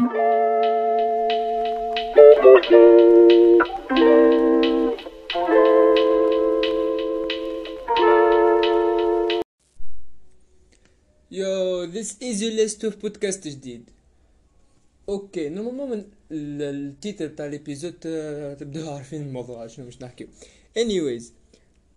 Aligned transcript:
يو 0.00 0.06
ذيس 11.84 12.16
از 12.22 12.42
يور 12.42 12.52
ليست 12.52 12.84
اوف 12.84 12.96
بودكاست 12.96 13.48
جديد 13.48 13.90
أوكي 15.08 15.48
نورمالمون 15.48 15.90
من 15.90 16.04
التيتر 16.30 17.28
تاع 17.28 17.46
ليبيزود 17.46 17.92
تبداو 18.58 18.90
عارفين 18.90 19.22
الموضوع 19.22 19.66
شنو 19.66 19.86
مش 19.86 20.02
نحكي 20.02 20.28
anyways 20.78 21.22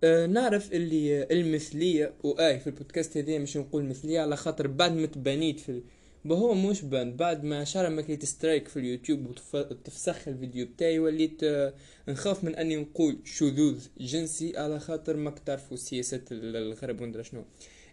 أه 0.04 0.26
نعرف 0.26 0.72
اللي 0.72 1.22
المثلية 1.22 2.14
واي 2.22 2.60
في 2.60 2.66
البودكاست 2.66 3.16
هذي 3.16 3.38
مش 3.38 3.56
نقول 3.56 3.84
مثلية 3.84 4.20
على 4.20 4.36
خاطر 4.36 4.66
بعد 4.66 4.92
ما 4.92 5.06
تبانيت 5.06 5.60
في 5.60 5.82
هو 6.26 6.54
مش 6.54 6.82
ban. 6.82 7.16
بعد 7.16 7.44
ما 7.44 7.64
شعر 7.64 7.90
ما 7.90 8.02
كليت 8.02 8.24
strike 8.24 8.68
في 8.68 8.78
اليوتيوب 8.78 9.36
وتفسخ 9.54 10.28
الفيديو 10.28 10.66
بتاعي 10.66 10.98
وليت 10.98 11.42
أه 11.44 11.74
نخاف 12.08 12.44
من 12.44 12.54
أني 12.54 12.76
نقول 12.76 13.18
شذوذ 13.24 13.78
جنسي 14.00 14.56
على 14.56 14.80
خاطر 14.80 15.16
ما 15.16 15.30
تعرفوا 15.46 15.76
سياسة 15.76 16.20
الغرب 16.32 17.00
وندرا 17.00 17.22
شنو. 17.22 17.44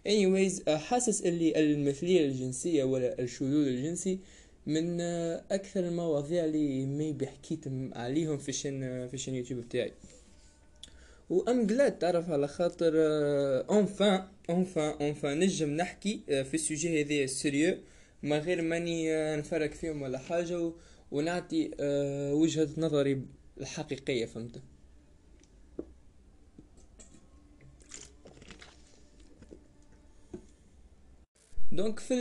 Anyways 0.08 0.70
حاسس 0.70 1.22
اللي 1.22 1.60
المثلية 1.60 2.26
الجنسية 2.26 2.84
ولا 2.84 3.20
الشذوذ 3.20 3.66
الجنسي 3.66 4.18
من 4.66 5.00
أكثر 5.50 5.80
المواضيع 5.88 6.44
اللي 6.44 6.86
maybe 6.86 7.26
حكيت 7.26 7.64
عليهم 7.92 8.38
في 8.38 8.52
chaîne 8.52 9.08
في 9.08 9.18
chaîne 9.18 9.34
YouTube 9.34 9.60
بتاعي. 9.60 9.92
وأم 11.30 11.66
جلاد 11.66 11.98
تعرف 11.98 12.30
على 12.30 12.48
خاطر 12.48 12.92
enfin 13.70 14.24
enfin 14.50 14.94
enfin 15.00 15.38
نجم 15.38 15.70
نحكي 15.70 16.20
في 16.26 16.54
ال 16.54 16.62
sujet 16.62 17.02
هذا 17.02 17.26
sérieux 17.26 17.76
ما 18.22 18.38
غير 18.38 18.62
ماني 18.62 19.08
نفرك 19.36 19.74
فيهم 19.74 20.02
ولا 20.02 20.18
حاجة 20.18 20.72
ونعطي 21.10 21.70
وجهة 22.32 22.68
نظري 22.78 23.22
الحقيقية 23.60 24.26
فهمت؟ 24.26 24.62
donc 31.72 31.98
في 31.98 32.14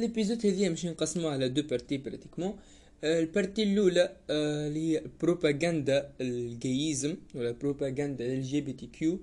l'épisode 0.00 0.46
هذه 0.46 0.68
ماشي 0.68 0.88
نقسموها 0.88 1.32
على 1.32 1.48
deux 1.48 1.62
parties 1.62 1.96
pratiquement. 1.98 2.58
ال 3.04 3.12
partie 3.12 3.62
الأولى 3.62 4.16
اللي 4.30 4.96
هي 4.96 5.02
بروباغندا 5.20 6.12
ال 6.20 6.34
gayism 6.34 7.16
ولا 7.34 7.50
بروباغندا 7.50 8.26
ال 8.26 8.42
جي 8.42 8.60
بي 8.60 8.72
تي 8.72 8.86
كيو. 8.86 9.18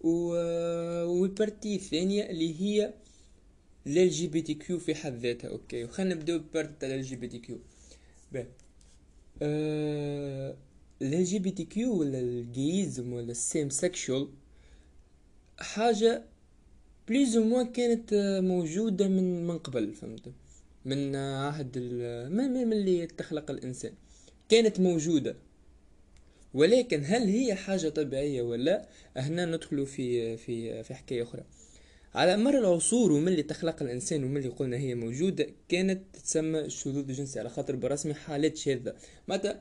وال 0.00 0.44
partie 0.44 1.74
الثانية 1.74 2.30
اللي 2.30 2.60
هي 2.60 2.94
ال 3.86 4.10
جي 4.10 4.26
بي 4.26 4.42
تي 4.42 4.54
كيو 4.54 4.78
في 4.78 4.94
حد 4.94 5.14
ذاتها 5.18 5.50
okay. 5.50 5.84
وخلينا 5.84 6.14
نبداو 6.14 6.40
part 6.54 6.80
تاع 6.80 6.94
ال 6.94 7.02
جي 7.02 7.16
بي 7.16 7.28
تي 7.28 7.38
كيو. 7.38 7.58
ال 11.02 11.24
جي 11.24 11.38
بي 11.38 11.50
تي 11.50 11.64
كيو 11.64 12.00
ولا 12.00 12.20
ال 12.20 12.33
gayism 12.33 13.12
ولا 13.12 13.30
ال 13.30 13.38
same 13.38 13.70
sexual 13.70 14.28
حاجة 15.58 16.24
plus 17.08 17.36
ou 17.36 17.43
moins 17.43 17.62
كانت 17.62 18.14
موجودة 18.44 19.08
من 19.08 19.46
من 19.46 19.58
قبل 19.58 19.94
فهمت؟ 19.94 20.32
من 20.84 21.16
عهد 21.16 21.78
من 22.30 22.52
من 22.52 22.72
اللي 22.72 23.06
تخلق 23.06 23.50
الإنسان. 23.50 23.92
كانت 24.48 24.80
موجودة. 24.80 25.36
ولكن 26.54 27.02
هل 27.04 27.22
هي 27.22 27.54
حاجة 27.54 27.88
طبيعية 27.88 28.42
ولا؟ 28.42 28.88
هنا 29.16 29.44
ندخل 29.44 29.86
في 29.86 30.36
في 30.36 30.82
في 30.82 30.94
حكاية 30.94 31.22
أخرى. 31.22 31.44
على 32.14 32.36
مر 32.36 32.58
العصور 32.58 33.12
ومن 33.12 33.28
اللي 33.28 33.42
تخلق 33.42 33.82
الإنسان 33.82 34.24
ومن 34.24 34.36
اللي 34.36 34.48
قلنا 34.48 34.76
هي 34.76 34.94
موجودة 34.94 35.46
كانت 35.68 36.16
تسمى 36.16 36.60
الشذوذ 36.60 37.08
الجنسي 37.08 37.40
على 37.40 37.48
خاطر 37.48 37.76
برسمي 37.76 38.14
حالات 38.14 38.56
شاذة. 38.56 38.94
متى 39.28 39.54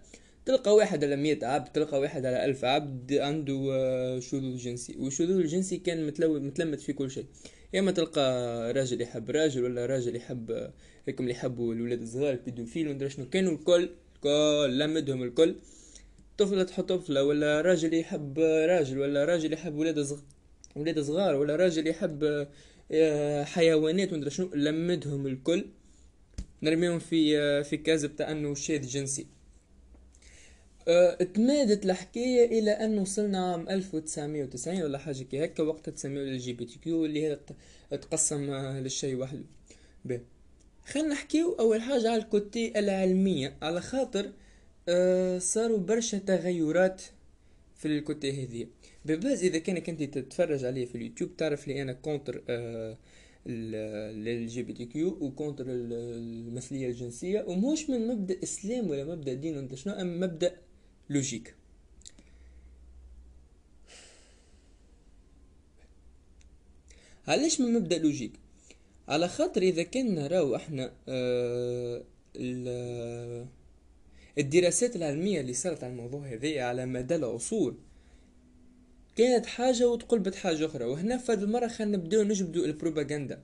تلقى 0.45 0.75
واحد 0.75 1.03
على 1.03 1.15
مية 1.15 1.39
عبد 1.43 1.71
تلقى 1.71 1.99
واحد 1.99 2.25
على 2.25 2.45
ألف 2.45 2.65
عبد 2.65 3.13
عنده 3.13 3.69
آه، 3.71 4.19
شذوذ 4.19 4.57
جنسي. 4.57 4.95
والشذوذ 4.99 5.37
الجنسي 5.37 5.77
كان 5.77 6.07
متلو... 6.07 6.39
متلمت 6.39 6.81
في 6.81 6.93
كل 6.93 7.11
شيء. 7.11 7.25
يا 7.73 7.79
إما 7.79 7.91
تلقى 7.91 8.21
راجل 8.73 9.01
يحب 9.01 9.29
راجل 9.29 9.63
ولا 9.63 9.85
راجل 9.85 10.15
يحب 10.15 10.71
هيكم 11.07 11.23
اللي 11.23 11.33
يحبوا 11.33 11.73
الولاد 11.73 12.01
الصغار 12.01 12.33
البيدوفيل 12.33 12.87
وندري 12.87 13.09
شنو. 13.09 13.29
كانوا 13.29 13.51
الكل 13.51 13.89
الكل 14.15 14.79
لمدهم 14.79 15.23
الكل. 15.23 15.55
طفلة 16.37 16.63
تحط 16.63 16.89
طفلة 16.89 17.23
ولا 17.23 17.61
راجل 17.61 17.93
يحب 17.93 18.39
راجل 18.39 18.99
ولا 18.99 19.25
راجل 19.25 19.53
يحب 19.53 19.75
ولاد 19.75 19.99
صغار 19.99 20.40
ولاد 20.75 20.99
صغار 20.99 21.35
ولا 21.35 21.55
راجل 21.55 21.87
يحب 21.87 22.47
آه، 22.91 23.43
حيوانات 23.43 24.13
وندري 24.13 24.29
شنو 24.29 24.49
لمدهم 24.55 25.27
الكل. 25.27 25.65
نرميهم 26.63 26.99
في 26.99 27.39
آه، 27.39 27.61
في 27.61 27.77
case 27.77 28.05
بتاع 28.05 28.31
أنه 28.31 28.55
شاذ 28.55 28.81
جنسي. 28.81 29.27
أه 30.87 31.13
تمادت 31.23 31.85
الحكاية 31.85 32.59
إلى 32.59 32.71
أن 32.71 32.99
وصلنا 32.99 33.51
عام 33.51 33.69
1990 33.69 34.81
ولا 34.83 34.97
حاجة 34.97 35.23
كي 35.23 35.45
هكا 35.45 35.63
وقت 35.63 35.89
تسميو 35.89 36.21
ال 36.23 36.37
جي 36.39 36.53
بي 36.53 36.65
تي 36.65 36.79
كيو 36.79 37.05
اللي 37.05 37.23
هي 37.23 37.39
تقسم 37.91 38.51
للشيء 38.53 39.15
وحده. 39.15 39.43
به 40.05 40.21
خلينا 40.85 41.09
نحكيو 41.09 41.53
أول 41.59 41.81
حاجة 41.81 42.09
على 42.09 42.21
ال 42.21 42.33
côté 42.33 42.79
العلمية. 42.79 43.57
على 43.61 43.81
خاطر 43.81 44.31
صاروا 45.39 45.77
برشا 45.77 46.17
تغيرات 46.17 47.01
في 47.81 47.87
ال 47.87 47.98
côté 47.98 48.43
هذه 48.43 48.67
de 49.05 49.18
base 49.18 49.43
إذا 49.43 49.57
كان 49.57 49.79
كنت 49.79 50.03
تتفرج 50.03 50.65
عليه 50.65 50.85
في 50.85 50.95
اليوتيوب 50.95 51.37
تعرف 51.37 51.67
لي 51.67 51.81
أنا 51.81 51.93
contre 51.93 52.43
LGBTQ 53.47 55.17
و 55.21 55.27
contre 55.27 55.65
المثلية 55.67 56.87
الجنسية 56.87 57.45
ومش 57.47 57.89
من 57.89 58.07
مبدأ 58.07 58.43
إسلام 58.43 58.89
ولا 58.89 59.03
مبدأ 59.03 59.33
دين 59.33 59.57
وانت 59.57 59.75
شنو 59.75 59.93
أما 59.93 60.27
مبدأ 60.27 60.57
logique 61.09 61.55
علاش 67.27 67.61
من 67.61 67.73
مبدأ 67.73 67.97
logique 67.97 68.31
على 69.07 69.27
خاطر 69.27 69.61
إذا 69.61 69.83
كان 69.83 70.15
نراو 70.15 70.55
إحنا 70.55 70.93
آه 71.07 72.03
الدراسات 74.37 74.95
العلمية 74.95 75.41
اللي 75.41 75.53
صارت 75.53 75.83
على 75.83 75.91
الموضوع 75.91 76.27
هذا 76.27 76.63
على 76.63 76.85
مدى 76.85 77.15
العصور 77.15 77.75
كانت 79.15 79.45
حاجة 79.45 79.87
وتقلبت 79.87 80.35
حاجة 80.35 80.65
أخرى. 80.65 80.85
وهنا 80.85 81.17
في 81.17 81.31
هذه 81.31 81.43
المرة 81.43 81.67
خلينا 81.67 81.97
نبداو 81.97 82.23
نجبدو 82.23 82.65
البروباغندا. 82.65 83.43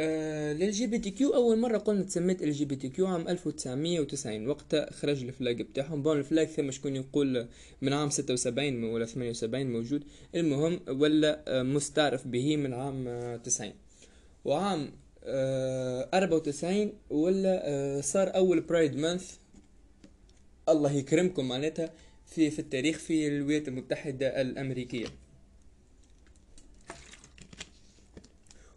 ال 0.00 0.70
جي 0.70 0.86
بي 0.86 0.98
تي 0.98 1.10
كيو 1.10 1.34
أول 1.34 1.58
مرة 1.58 1.78
قلنا 1.78 2.02
تسميت 2.02 2.42
ال 2.42 2.52
جي 2.52 2.64
بي 2.64 2.76
تي 2.76 2.88
كيو 2.88 3.06
عام 3.06 3.28
1990 3.28 4.48
وقتها 4.48 4.92
خرج 4.92 5.24
ال 5.24 5.32
flag 5.32 5.62
بتاعهم. 5.62 6.02
bon 6.02 6.18
ال 6.18 6.24
flag 6.24 6.46
ثم 6.46 6.70
شكون 6.70 6.96
يقول 6.96 7.48
من 7.82 7.92
عام 7.92 8.10
76 8.10 8.84
ولا 8.84 9.06
78 9.06 9.72
موجود. 9.72 10.04
المهم 10.34 10.80
ولا 10.88 11.44
آه، 11.48 11.62
مستعرف 11.62 12.26
به 12.26 12.56
من 12.56 12.74
عام 12.74 13.36
90 13.44 13.72
وعام 14.44 14.90
94 15.24 16.72
آه، 16.72 16.92
ولا 17.10 17.62
آه، 17.64 18.00
صار 18.00 18.34
أول 18.34 18.60
برايد 18.60 18.96
مانث 18.96 19.36
الله 20.72 20.92
يكرمكم 20.92 21.48
معناتها 21.48 21.92
في 22.26 22.50
في 22.50 22.58
التاريخ 22.58 22.98
في 22.98 23.28
الولايات 23.28 23.68
المتحدة 23.68 24.40
الأمريكية. 24.40 25.06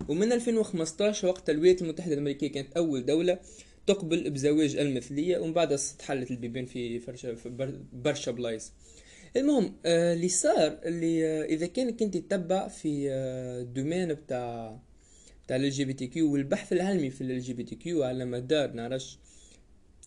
ومن 0.10 0.32
2015 0.32 1.28
وقت 1.28 1.50
الولايات 1.50 1.82
المتحدة 1.82 2.14
الأمريكية 2.14 2.52
كانت 2.52 2.74
أول 2.74 3.06
دولة 3.06 3.40
تقبل 3.88 4.30
بزواج 4.30 4.76
المثلية 4.76 5.38
ومن 5.38 5.54
بعد 5.54 5.78
تحلت 6.00 6.32
البيبان 6.32 6.66
في 6.66 7.00
في 7.00 7.86
برشا 7.94 8.32
بلايص. 8.32 8.72
المهم 9.36 9.76
آه 9.86 10.14
اللي 10.14 10.30
صار 10.30 10.80
اللي 10.86 11.26
آه 11.26 11.46
إذا 11.46 11.66
كان 11.66 11.92
كنت 11.98 12.18
تتبع 12.18 12.68
في 12.68 13.12
آه 13.12 13.62
دومين 13.62 14.14
بتاع 14.14 14.80
بتاع 15.46 15.56
ال 15.56 15.70
جي 15.70 15.86
بي 15.86 15.94
تي 15.94 16.08
كيو 16.08 16.34
والبحث 16.34 16.74
العلمي 16.74 17.10
في 17.10 17.22
ال 17.22 17.40
جي 17.40 17.54
بي 17.54 17.64
تي 17.64 17.76
كيو 17.76 18.04
على 18.04 18.26
مدار 18.26 18.72
نعرفش 18.72 19.18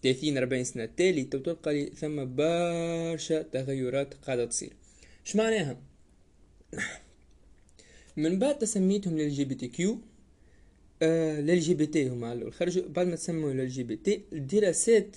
30 0.04 0.38
40 0.38 0.64
سنة. 0.64 0.84
التالي 0.84 1.24
تلقى 1.24 1.74
لي 1.74 1.86
ثم 1.96 2.34
برشا 2.34 3.42
تغيرات 3.42 4.14
قاعدة 4.14 4.44
تصير. 4.44 4.72
اش 5.26 5.36
معناها؟ 5.36 5.76
من 8.16 8.38
بعد 8.38 8.58
تسميتهم 8.58 9.18
لل 9.18 9.30
جي 9.30 9.44
بي 9.44 9.54
تي 9.54 9.68
كيو 9.68 9.98
آه 11.02 11.40
لل 11.40 11.60
جي 11.60 11.74
بي 11.74 11.86
تي 11.86 12.08
هما 12.08 12.50
خرجوا 12.50 12.88
بعد 12.88 13.06
ما 13.06 13.16
تسموا 13.16 13.52
ل 13.52 13.68
LGBT 13.68 14.22
الدراسات 14.32 15.16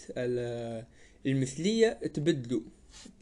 المثلية 1.25 1.89
تبدلوا. 2.13 2.61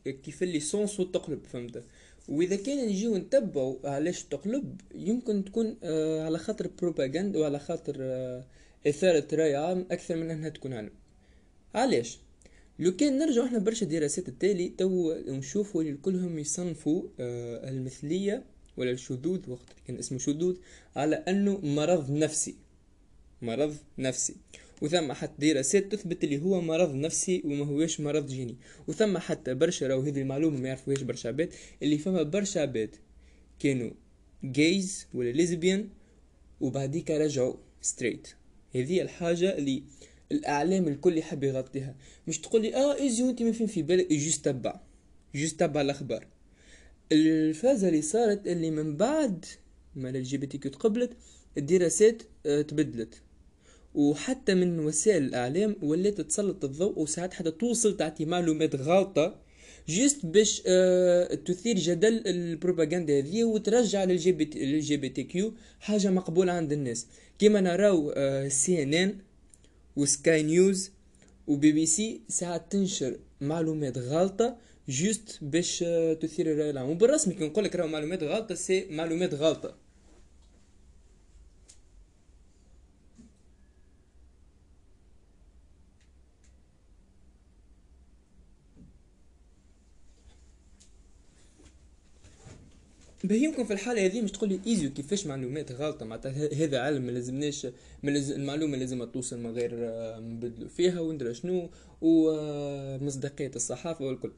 كيف 0.06 0.44
اللي 0.44 0.60
sens 0.60 0.95
و 0.95 1.04
تقلب 1.04 1.46
فهمت؟ 1.46 1.84
وإذا 2.30 2.56
كان 2.56 2.88
نجيو 2.88 3.18
نتبعوا 3.18 3.76
علاش 3.84 4.24
تقلب 4.24 4.82
يمكن 4.96 5.46
تكون 5.46 5.78
آه 5.84 6.26
على 6.26 6.38
خاطر 6.38 6.68
بروباغندا 6.82 7.40
وعلى 7.40 7.60
خاطر 7.60 7.96
آه 8.00 8.46
إثارة 8.88 9.28
رأي 9.34 9.56
عام 9.56 9.86
أكثر 9.92 10.16
من 10.16 10.32
إنها 10.32 10.50
تكون 10.50 10.74
علم. 10.74 10.92
علاش؟ 11.76 12.20
لو 12.80 12.96
كان 12.96 13.18
نرجع 13.18 13.46
إحنا 13.46 13.60
برشا 13.60 13.86
دراسات 13.86 14.28
التالي 14.28 14.70
تو 14.70 15.14
نشوفوا 15.28 15.82
اللي 15.82 15.94
كلهم 15.94 16.40
يصنفوا 16.40 17.04
آه 17.20 17.70
المثلية 17.70 18.44
ولا 18.78 18.92
الشذوذ 18.92 19.50
وقت 19.50 19.76
كان 19.88 19.98
اسمه 19.98 20.18
شذوذ 20.18 20.56
على 20.96 21.16
انه 21.16 21.60
مرض 21.64 22.12
نفسي. 22.12 22.56
مرض 23.42 23.76
نفسي. 23.98 24.36
وثم 24.82 25.12
حتى 25.14 25.54
دراسات 25.54 25.92
تثبت 25.92 26.24
اللي 26.24 26.42
هو 26.42 26.62
مرض 26.62 26.96
نفسي 26.96 27.42
وما 27.46 27.66
هوش 27.66 28.00
مرض 28.00 28.28
جيني. 28.28 28.56
وثم 28.88 29.18
حتى 29.18 29.54
برشا 29.54 29.88
راهو 29.88 30.02
هذه 30.02 30.22
المعلومة 30.22 30.60
ما 30.60 30.68
يعرفوهاش 30.68 31.02
برشا 31.02 31.30
عباد 31.30 31.50
اللي 31.84 31.98
فما 31.98 32.24
برشا 32.24 32.62
عباد 32.62 32.96
كانوا 33.60 33.92
gays 34.44 35.08
ولا 35.14 35.32
lesbiennes 35.32 35.90
وبعديك 36.62 37.12
رجعوا 37.12 37.56
straight 37.82 38.28
هذه 38.76 39.02
الحاجة 39.02 39.58
اللي 39.58 39.84
الإعلام 40.36 40.88
الكل 40.88 41.18
يحب 41.18 41.44
يغطيها. 41.44 41.96
مش 42.28 42.40
تقول 42.40 42.62
لي 42.62 42.76
آه 42.76 43.00
إيزي 43.00 43.24
انت 43.24 43.44
ما 43.44 43.52
فين 43.52 43.68
في 43.68 43.82
بالك؟ 43.82 44.14
juste 44.14 44.46
تبع. 44.46 44.80
juste 45.36 45.60
تبع 45.60 45.82
الأخبار. 45.82 46.28
الفازة 47.12 47.88
اللي 47.88 48.02
صارت 48.02 48.48
اللي 48.48 48.72
من 48.72 48.98
بعد 48.98 49.46
ما 49.96 50.10
LGBTQ 50.10 50.72
تقبلت 50.72 51.12
الدراسات 51.58 52.24
آه 52.46 52.62
تبدلت. 52.62 53.22
وحتى 53.96 54.54
من 54.56 54.80
وسائل 54.80 55.24
الإعلام 55.24 55.76
ولات 55.82 56.22
تسلط 56.22 56.66
الضوء 56.66 57.00
وساعات 57.00 57.34
حتى 57.34 57.52
توصل 57.52 57.98
تعطي 57.98 58.26
معلومات 58.26 58.76
غلطة 58.76 59.40
juste 59.90 60.26
باش 60.26 60.64
آه 60.68 61.36
تثير 61.36 61.76
جدل 61.76 62.24
البروباغندا 62.28 63.20
هذه 63.20 63.44
وترجع 63.44 64.04
ل 64.04 64.32
LGBTQ 64.98 65.54
حاجة 65.80 66.12
مقبولة 66.12 66.54
عند 66.54 66.72
الناس. 66.72 67.08
كيما 67.40 67.62
نراو 67.62 68.14
CNN 68.50 69.18
و 69.96 70.08
Sky 70.08 70.44
News 70.44 70.82
و 70.82 70.92
BBC 71.48 72.22
ساعات 72.28 72.72
تنشر 72.72 73.20
معلومات 73.42 73.98
غلطة 73.98 74.58
juste 74.90 75.40
باش 75.42 75.80
تثير 76.22 76.52
الرأي 76.52 76.70
العام. 76.70 76.90
وبالرسمي 76.90 77.34
كي 77.34 77.48
نقول 77.48 77.64
لك 77.64 77.76
راهو 77.76 77.88
معلومات 77.88 78.24
غلطة 78.24 78.56
c'est 78.56 78.88
معلومات 78.90 79.34
غلطة. 79.34 79.85
باهي 93.24 93.44
يمكن 93.44 93.66
في 93.66 93.74
الحالة 93.74 94.06
هذه 94.06 94.22
مش 94.22 94.32
تقول 94.32 94.50
لي 94.50 94.60
إيزيو 94.68 94.94
كيفاش 94.94 95.28
معلومات 95.28 95.72
غلطة؟ 95.72 96.06
معناتها 96.06 96.54
هذا 96.54 96.80
علم 96.80 97.02
ما 97.06 97.12
لازمناش 97.12 97.68
المعلومة 98.04 98.78
لازم 98.78 99.04
توصل 99.04 99.40
من 99.40 99.52
غير 99.52 99.72
آه، 99.74 100.20
نبدلوا 100.20 100.70
فيها 100.70 101.00
وندرى 101.00 101.34
شنو 101.34 101.70
ومصداقيه 102.02 103.52
الصحافة 103.56 104.06
والكل. 104.06 104.32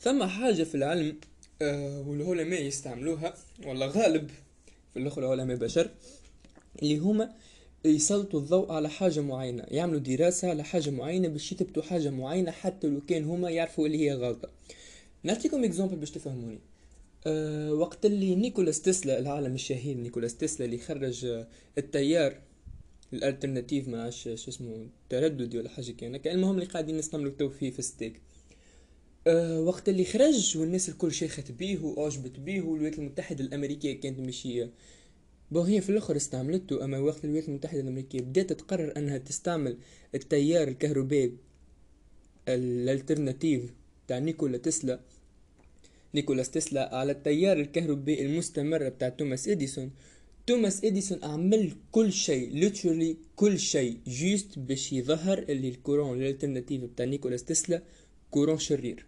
ثم 0.00 0.24
حاجة 0.24 0.62
في 0.62 0.74
العلم 0.74 1.16
آه، 1.62 2.08
والعلماء 2.08 2.62
يستعملوها 2.62 3.34
والله 3.66 3.86
غالب 3.86 4.30
في 4.92 4.98
الآخر 4.98 5.26
علماء 5.26 5.56
بشر 5.56 5.90
اللي 6.82 6.98
هما 6.98 7.32
يسلطوا 7.84 8.40
الضوء 8.40 8.72
على 8.72 8.90
حاجة 8.90 9.20
معينة 9.20 9.64
يعملوا 9.68 10.00
دراسة 10.00 10.50
على 10.50 10.64
حاجة 10.64 10.90
معينة 10.90 11.28
باش 11.28 11.52
يثبتوا 11.52 11.82
حاجة 11.82 12.10
معينة 12.10 12.50
حتى 12.50 12.86
لو 12.86 13.00
كان 13.00 13.24
هما 13.24 13.50
يعرفوا 13.50 13.86
اللي 13.86 13.98
هي 13.98 14.12
غلطة. 14.14 14.48
نعطيكم 15.24 15.64
exemple 15.64 15.96
باش 15.96 16.10
تفهموني. 16.10 16.60
أه 17.26 17.72
وقت 17.74 18.06
اللي 18.06 18.34
نيكولاس 18.34 18.82
تسلا 18.82 19.18
العالم 19.18 19.54
الشهير 19.54 19.96
نيكولاس 19.96 20.36
تسلا 20.36 20.66
اللي 20.66 20.78
خرج 20.78 21.24
أه 21.24 21.48
التيار 21.78 22.40
ال 23.12 23.19
alternatif 23.19 23.88
ما 23.88 24.10
شو 24.10 24.30
اسمه 24.34 24.86
ترددي 25.08 25.58
ولا 25.58 25.68
حاجة 25.68 25.92
كان 25.92 26.14
المهم 26.26 26.54
اللي 26.54 26.66
قاعدين 26.66 26.96
نستعملوا 26.96 27.32
تو 27.38 27.48
فيه 27.48 27.70
في 27.70 27.82
STEG. 27.82 28.20
أه 29.26 29.60
وقت 29.60 29.88
اللي 29.88 30.04
خرج 30.04 30.56
والناس 30.58 30.88
الكل 30.88 31.12
شيخت 31.12 31.52
بيه 31.52 31.78
وأعجبت 31.78 32.40
بيه 32.40 32.60
والولايات 32.62 32.98
المتحدة 32.98 33.44
الأمريكية 33.44 34.00
كانت 34.00 34.20
ماشية 34.20 34.70
bon 35.50 35.60
هي 35.60 35.80
في 35.80 35.90
الأخر 35.90 36.16
استعملته 36.16 36.84
أما 36.84 36.98
وقت 36.98 37.24
الولايات 37.24 37.48
المتحدة 37.48 37.80
الأمريكية 37.80 38.20
بدأت 38.20 38.52
تقرر 38.52 38.92
أنها 38.96 39.18
تستعمل 39.18 39.78
التيار 40.14 40.68
الكهربائي 40.68 41.36
ال 42.48 42.59
alternatif 42.59 43.72
تاع 44.08 44.18
نيكولا 44.18 44.58
تسلا 44.58 45.00
نيكولاس 46.14 46.50
تسلا 46.50 46.94
على 46.94 47.12
التيار 47.12 47.60
الكهربائي 47.60 48.26
المستمر 48.26 48.88
بتاع 48.88 49.08
توماس 49.08 49.48
إديسون. 49.48 49.90
توماس 50.46 50.84
إديسون 50.84 51.24
عمل 51.24 51.72
كل 51.92 52.12
شيء 52.12 52.70
literally 52.70 53.16
كل 53.36 53.58
شيء 53.58 53.98
juste 54.08 54.58
باش 54.58 54.92
يظهر 54.92 55.38
اللي 55.38 55.68
ال 55.68 55.75
courant 55.75 56.22
ال 56.22 56.28
alternatif 56.28 56.84
بتاع 56.84 57.04
نيكولاس 57.06 57.44
تسلا 57.44 57.82
courant 58.30 58.58
شرير. 58.58 59.06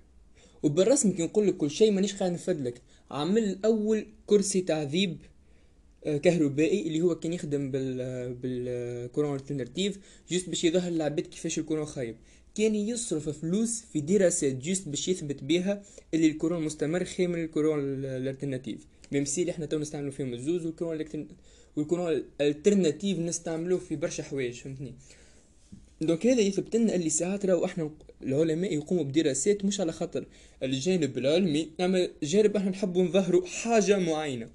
وبالرسمي 0.63 1.13
كي 1.13 1.23
نقول 1.23 1.47
لك 1.47 1.57
كل 1.57 1.71
شيء 1.71 1.91
مانيش 1.93 2.15
قاعد 2.15 2.33
نفدلك. 2.33 2.83
عمل 3.11 3.59
اول 3.65 4.07
كرسي 4.27 4.61
تعذيب 4.61 5.19
آه، 6.05 6.17
كهربائي 6.17 6.87
اللي 6.87 7.01
هو 7.01 7.15
كان 7.15 7.33
يخدم 7.33 7.71
بال 7.71 8.35
بال 8.35 8.57
courant 8.57 9.37
ال 9.37 9.42
alternatif 9.42 9.99
juste 10.29 10.49
باش 10.49 10.65
يظهر 10.65 10.91
للعباد 10.91 11.27
كيفاش 11.27 11.59
ال 11.59 11.62
courant 11.62 11.87
خايب. 11.87 12.17
كان 12.57 12.75
يصرف 12.75 13.29
فلوس 13.29 13.83
في 13.93 14.01
دراسات 14.01 14.55
juste 14.55 14.89
باش 14.89 15.09
يثبت 15.09 15.45
بها 15.45 15.83
اللي 16.15 16.27
ال 16.27 16.32
courant 16.32 16.67
المستمر 16.67 17.05
خير 17.05 17.29
من 17.29 17.45
ال 17.45 17.49
courant 17.49 17.83
ال 18.17 18.23
alternatif 18.23 18.87
même 19.13 19.25
si 19.25 19.51
إحنا 19.51 19.67
تو 19.67 19.79
نستعملو 19.79 20.11
فيهم 20.11 20.35
الزوز 20.35 20.67
وال 20.67 20.80
courant 20.80 21.27
وال 21.77 21.87
courant 21.87 22.23
ال 22.41 22.48
alternatif 22.48 23.19
نستعملوه 23.19 23.79
في 23.79 23.97
برشا 23.97 24.23
حوايج 24.23 24.55
فهمتني؟ 24.55 24.95
donc 26.01 26.27
هذا 26.27 26.41
يثبت 26.41 26.77
لنا 26.77 26.95
اللي 26.95 27.11
ساعات 27.11 27.47
راهو 27.47 27.65
إحنا 27.65 27.91
العلماء 28.23 28.75
يقوموا 28.75 29.05
بدراسات 29.05 29.65
مش 29.65 29.81
على 29.81 29.93
خاطر 29.93 30.27
الجانب 30.63 31.19
العلمي 31.19 31.71
أما 31.81 32.09
جانب 32.23 32.57
إحنا 32.57 32.71
نحبوا 32.71 33.03
نظهروا 33.03 33.47
حاجة 33.47 33.99
معينة. 33.99 34.49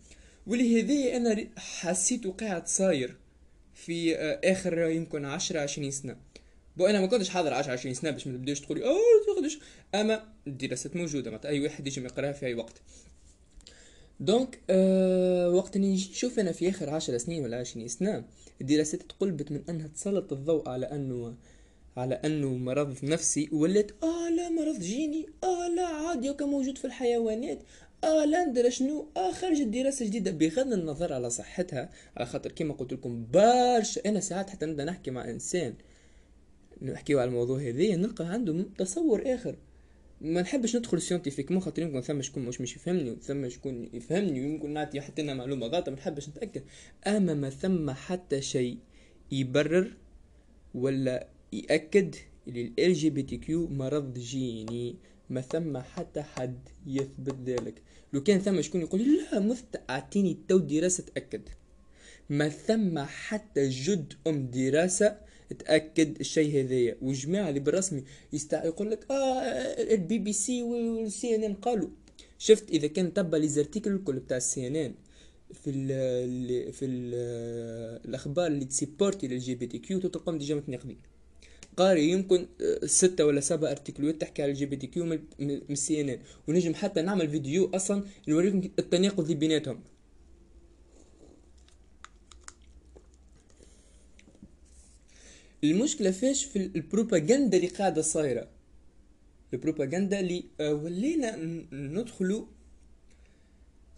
ولهذا 0.47 1.17
أنا 1.17 1.47
حسيته 1.57 2.31
قاعد 2.31 2.67
صاير 2.67 3.15
في 3.73 4.15
آه، 4.15 4.39
آخر 4.43 4.79
يمكن 4.79 5.25
عشرة 5.25 5.59
عشرين 5.59 5.91
سنة. 5.91 6.15
bon 6.77 6.85
أنا 6.85 7.01
ما 7.01 7.07
كنتش 7.07 7.29
حاضر 7.29 7.53
10 7.53 7.71
20 7.73 7.93
سنة 7.95 8.11
باش 8.11 8.27
ما 8.27 8.37
تبداش 8.37 8.59
تقولي 8.61 8.85
آه 8.85 8.95
تاخدش 9.27 9.59
أما 9.95 10.23
الدراسات 10.47 10.95
موجودة 10.95 11.31
معناتها 11.31 11.49
أي 11.49 11.59
واحد 11.59 11.87
يجي 11.87 12.01
يقراها 12.01 12.31
في 12.31 12.45
أي 12.45 12.53
وقت. 12.53 12.81
دونك 14.19 14.59
أه 14.69 15.49
وقت 15.49 15.75
اللي 15.75 15.87
نجي 15.87 16.09
نشوف 16.11 16.39
أنا 16.39 16.51
في 16.51 16.69
آخر 16.69 16.89
عشر 16.89 17.17
سنين 17.17 17.43
ولا 17.43 17.57
عشرين 17.59 17.87
سنة 17.87 18.23
الدراسات 18.61 19.01
تقلبت 19.01 19.51
من 19.51 19.61
أنها 19.69 19.87
تسلط 19.87 20.33
الضوء 20.33 20.69
على 20.69 20.85
أنه 20.85 21.35
على 21.97 22.15
أنه 22.15 22.49
مرض 22.57 22.97
نفسي 23.05 23.49
ولات 23.51 23.91
آه 24.03 24.29
لا 24.29 24.49
مرض 24.49 24.79
جيني 24.79 25.25
آه 25.43 25.67
لا 25.67 25.85
عادي 25.85 26.33
كان 26.33 26.47
موجود 26.47 26.77
في 26.77 26.85
الحيوانات 26.85 27.59
آه 28.03 28.25
لا 28.25 28.45
ندري 28.45 28.71
شنو 28.71 29.07
آه 29.17 29.31
خرجت 29.31 29.67
دراسه 29.67 30.05
جديدة. 30.05 30.31
بغض 30.31 30.73
النظر 30.73 31.13
على 31.13 31.29
صحتها 31.29 31.89
على 32.17 32.25
خاطر 32.25 32.51
كيما 32.51 32.73
قلت 32.73 32.93
لكم 32.93 33.27
برشا 33.33 34.01
أنا 34.05 34.19
ساعات 34.19 34.49
حتى 34.49 34.65
نبدأ 34.65 34.83
نحكي 34.85 35.11
مع 35.11 35.29
إنسان. 35.29 35.73
نحكيو 36.81 37.19
على 37.19 37.27
الموضوع 37.27 37.59
هذايا 37.59 37.95
نلقى 37.95 38.25
عنده 38.25 38.65
تصور 38.77 39.23
آخر. 39.25 39.55
ما 40.21 40.41
نحبش 40.41 40.75
ندخل 40.75 41.01
scientifique 41.01 41.51
مو 41.51 41.59
خاطر 41.59 41.81
يمكن 41.81 42.01
ثم 42.01 42.21
شكون 42.21 42.45
مش 42.45 42.61
مش 42.61 42.75
يفهمني 42.75 43.15
ثم 43.21 43.49
شكون 43.49 43.89
يفهمني 43.93 44.41
ويمكن 44.41 44.73
نعطي 44.73 45.01
حتى 45.01 45.21
أنا 45.21 45.33
معلومة 45.33 45.67
غلطه 45.67 45.91
ما 45.91 45.97
نحبش 45.97 46.29
نتأكد. 46.29 46.63
أما 47.07 47.33
ما 47.33 47.49
ثم 47.49 47.91
حتى 47.91 48.41
شيء 48.41 48.77
يبرر 49.31 49.91
ولا 50.73 51.27
يأكد 51.53 52.15
اللي 52.47 52.73
ال 52.79 52.93
جي 52.93 53.09
بي 53.09 53.23
تي 53.23 53.37
كيو 53.37 53.67
مرض 53.67 54.13
جيني 54.13 54.95
ما 55.29 55.41
ثم 55.41 55.77
حتى 55.77 56.21
حد 56.21 56.59
يثبت 56.87 57.35
ذلك. 57.45 57.81
لو 58.13 58.23
كان 58.23 58.39
ثم 58.39 58.61
شكون 58.61 58.81
يقول 58.81 59.01
لا 59.01 59.39
مثت 59.39 59.81
أعطيني 59.89 60.37
تو 60.47 60.57
دراسة 60.57 61.03
تأكد. 61.03 61.41
ما 62.29 62.49
ثم 62.49 62.99
حتى 62.99 63.69
جد 63.69 64.13
أم 64.27 64.47
دراسة 64.47 65.30
تاكد 65.53 66.19
الشيء 66.19 66.61
هذايا 66.61 66.97
والجماعه 67.01 67.49
اللي 67.49 67.59
بالرسمي 67.59 68.03
يستع 68.33 68.65
يقول 68.65 68.91
لك 68.91 69.11
آه 69.11 69.15
ال 69.93 70.19
BBC 70.19 70.63
وال 70.63 71.35
CNN 71.35 71.53
قالوا. 71.53 71.89
شفت 72.37 72.69
إذا 72.69 72.87
كان 72.87 73.13
تبع 73.13 73.37
les 73.37 73.47
articles 73.47 73.91
الكل 73.91 74.19
بتاع 74.19 74.37
ال 74.37 74.67
CNN 74.67 74.93
في 75.53 75.69
ال 75.69 76.73
في 76.73 76.85
ال 76.85 77.13
الأخبار 78.05 78.47
اللي 78.47 78.65
ت 78.65 78.71
supporter 78.71 79.22
ل 79.22 79.27
LGBTQ 79.27 79.99
تلقاهم 79.99 80.37
déjà 80.37 80.55
متناقضين 80.55 80.97
قاري 81.77 82.09
يمكن 82.09 82.47
آه، 82.61 82.85
ستة 82.85 83.25
ولا 83.25 83.39
سبعة 83.41 83.71
article 83.71 84.10
وات 84.10 84.21
تحكي 84.21 84.41
على 84.43 84.51
الجي 84.51 84.65
بي 84.65 84.75
تي 84.75 84.87
كيو 84.87 85.05
من 85.05 85.19
السي 85.39 86.01
ان 86.01 86.09
ان 86.09 86.19
ونجم 86.47 86.73
حتى 86.73 87.01
نعمل 87.01 87.29
فيديو 87.29 87.69
أصلا 87.73 88.03
نوريكم 88.27 88.61
التناقض 88.79 89.19
اللي 89.23 89.35
بيناتهم. 89.35 89.83
المشكلة 95.63 96.11
فاش 96.11 96.45
في 96.45 96.55
البروباغندا 96.75 97.57
اللي 97.57 97.67
قاعدة 97.67 98.01
صايرة. 98.01 98.47
البروباغندا 99.53 100.19
اللي 100.19 100.43
آه، 100.59 100.73
ولينا 100.73 101.35
ندخلوا 101.71 102.45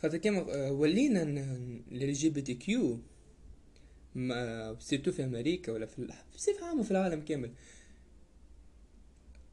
خاطر 0.01 0.17
كيما 0.17 0.45
آه، 0.49 0.71
ولينا 0.71 1.19
ل 1.91 2.13
LGBTQ 2.13 2.99
surtout 4.79 5.11
في 5.11 5.23
أمريكا 5.23 5.71
ولا 5.71 5.85
في 5.85 6.07
بصفة 6.35 6.65
عامة 6.65 6.83
في 6.83 6.91
العالم 6.91 7.21
كامل. 7.21 7.51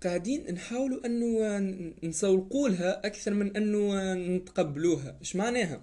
قاعدين 0.03 0.55
نحاولوا 0.55 1.07
انه 1.07 1.39
آه، 1.45 1.93
نسوقوا 2.07 2.69
لها 2.69 3.07
أكثر 3.07 3.35
من 3.35 3.57
انه 3.57 4.15
نتقبلوها. 4.15 5.19
إيش 5.21 5.37
معناها؟ 5.37 5.83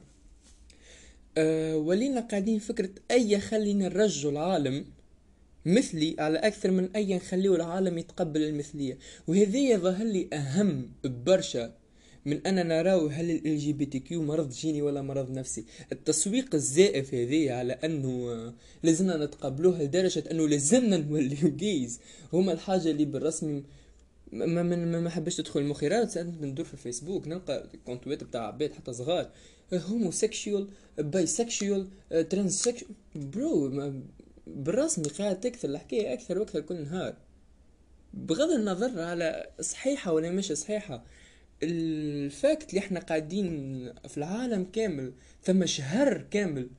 أه 1.38 1.78
ولينا 1.78 2.22
قاعدين 2.22 2.60
فكرة 2.60 2.90
أي 3.12 3.40
خلينا 3.40 3.90
نرجو 3.90 4.30
العالم 4.30 4.86
مثلي 5.68 6.16
على 6.20 6.38
أكثر 6.38 6.72
من 6.72 6.90
أي 6.96 7.16
نخليه 7.16 7.56
العالم 7.56 7.98
يتقبل 7.98 8.44
المثلية. 8.44 8.98
وهذه 9.28 9.78
ظهر 9.78 10.06
لي 10.06 10.28
أهم 10.34 10.90
برشا 11.04 11.74
من 12.26 12.48
أن 12.48 12.68
نراو 12.68 13.08
هل 13.08 13.32
ال 13.32 13.58
جي 13.58 13.74
بي 13.74 13.86
تي 13.86 14.00
كيو 14.00 14.24
مرض 14.24 14.50
جيني 14.50 14.82
ولا 14.82 15.02
مرض 15.02 15.32
نفسي. 15.32 15.66
التسويق 15.92 16.56
الزائف 16.56 17.14
هذه 17.14 17.52
على 17.52 17.80
آه، 17.84 18.54
لازمنا 18.84 19.26
نتقبلوه 19.26 19.82
لدرجة 19.82 20.24
أنه 20.32 20.48
لازمنا 20.48 20.98
نوليو 20.98 21.56
gays. 21.56 22.00
هما 22.34 22.52
الحاجة 22.52 22.92
اللي 22.92 23.06
بالرسمي 23.06 23.64
ما 24.32 24.64
ما 24.64 25.00
ما, 25.00 25.10
حبش 25.10 25.36
تدخل 25.36 25.64
مخي 25.64 25.88
راه 25.88 26.10
ندور 26.42 26.66
في 26.66 26.74
الفيسبوك 26.74 27.28
نلقى 27.28 27.70
كونتويت 27.86 28.24
بتاع 28.24 28.48
عباد 28.48 28.74
حتى 28.74 28.94
صغار. 28.94 29.32
homosexual 29.74 30.68
bisexual 30.98 31.88
transsexual 32.30 32.92
bro 33.16 33.70
بالرسمي 34.56 35.06
قاعد 35.06 35.40
تكثر 35.40 35.70
الحكاية 35.70 36.14
أكثر 36.14 36.40
وأكثر 36.40 36.62
كل 36.62 36.84
نهار. 36.84 37.16
بغض 38.14 38.50
النظر 38.50 39.02
على 39.02 39.50
صحيحة 39.62 40.14
ولا 40.14 40.32
مش 40.32 40.52
صحيحة 40.52 41.04
ال 41.64 41.85
fact 41.85 42.70
اللي 42.70 42.80
إحنا 42.80 43.00
قاعدين 43.00 43.48
في 44.08 44.18
العالم 44.18 44.64
كامل 44.64 45.14
ثم 45.44 45.66
شهر 45.66 46.26
كامل 46.32 46.70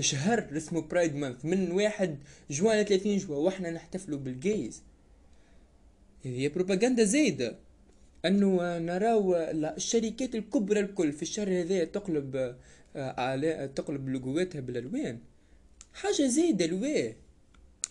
شهر 0.00 0.56
اسمه 0.56 0.80
Pride 0.80 1.14
Month 1.14 1.44
من 1.44 1.70
واحد 1.70 2.18
جوان 2.50 2.80
ل 2.80 2.84
30 2.84 3.16
جوان 3.16 3.36
وإحنا 3.36 3.70
نحتفلوا 3.70 4.18
بال 4.18 4.39
gays 4.39 4.82
هذه 6.24 6.48
بروباغندا 6.48 7.04
زايدة. 7.04 7.58
أنه 8.24 8.78
نراو 8.78 9.36
الشركات 9.36 10.34
الكبرى 10.34 10.80
الكل 10.80 11.12
في 11.12 11.22
الشهر 11.22 11.60
هذا 11.60 11.84
تقلب 11.84 12.56
آه، 12.96 13.66
تقلب 13.66 14.08
لوجواتها 14.08 14.60
بالألوان. 14.60 15.18
حاجة 15.92 16.26
زايدة 16.26 16.64
الواه 16.64 17.14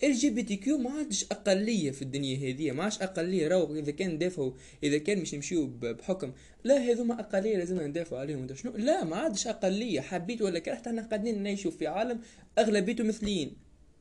إل 0.03 0.13
جي 0.13 0.29
بي 0.29 0.43
تي 0.43 0.55
كيو 0.55 0.77
ما 0.77 0.89
عادش 0.91 1.23
أقلية 1.31 1.91
في 1.91 2.01
الدنيا 2.01 2.37
هذه 2.37 2.71
ما 2.71 2.83
عادش 2.83 3.01
أقلية 3.01 3.47
راهو 3.47 3.75
إذا 3.75 3.91
كان 3.91 4.17
دافعوا 4.17 4.51
إذا 4.83 4.97
كان 4.97 5.19
مش 5.19 5.33
نمشيو 5.35 5.67
بحكم. 5.67 6.31
لا 6.63 6.77
هذوما 6.77 7.19
أقلية 7.19 7.57
لازمنا 7.57 7.87
ندافعوا 7.87 8.21
عليهم. 8.21 8.55
شنو؟ 8.55 8.71
لا 8.77 9.03
ما 9.03 9.15
عادش 9.15 9.47
أقلية. 9.47 10.01
حبيت 10.01 10.41
ولا 10.41 10.59
كرهت 10.59 10.87
إحنا 10.87 11.01
قاعدين 11.01 11.43
نعيشوا 11.43 11.71
في 11.71 11.87
عالم 11.87 12.19
اغلبيته 12.57 13.03
مثليين. 13.03 13.55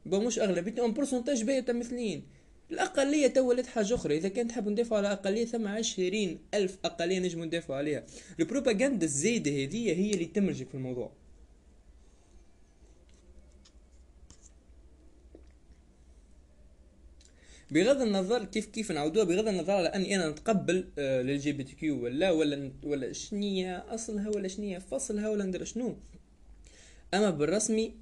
مش 0.07 0.39
اغلبيته 0.39 0.87
un 0.87 0.93
pourcentage 0.93 1.45
باهي 1.45 1.65
مثليين. 1.69 2.23
الأقلية 2.71 3.27
تو 3.27 3.49
ولات 3.49 3.67
حاجة 3.67 3.95
أخرى. 3.95 4.17
إذا 4.17 4.29
كان 4.29 4.49
تحب 4.49 4.69
ندافع 4.69 4.97
على 4.97 5.13
أقلية 5.13 5.45
ثم 5.45 5.69
عشرين 5.69 6.39
ألف 6.55 6.79
أقلية 6.85 7.19
نجم 7.19 7.45
ندافع 7.45 7.75
عليها. 7.75 8.07
البروباغندا 8.41 9.07
الزايدة 9.07 9.51
هذه 9.51 9.93
هي 9.93 10.11
اللي 10.11 10.25
تمرجك 10.25 10.69
في 10.69 10.75
الموضوع. 10.75 11.20
بغض 17.71 18.01
النظر 18.01 18.45
كيف 18.45 18.67
كيف 18.67 18.93
نعودوها 18.93 19.25
بغض 19.25 19.49
النظر 19.49 19.73
على 19.73 19.89
أني 19.89 20.17
أنا 20.17 20.31
نتقبل 20.31 20.89
آه، 20.99 21.23
لل 21.23 21.39
LGBTQ 21.39 22.05
ولا 22.05 22.31
ولا 22.31 22.73
ولا 22.85 23.13
شنية 23.13 23.95
أصلها 23.95 24.29
ولا 24.29 24.49
شنية 24.49 24.79
فصلها 24.79 25.29
ولا 25.29 25.45
ندير 25.45 25.65
شنو. 25.65 25.97
أما 27.15 27.31
بالرسمي 27.31 27.95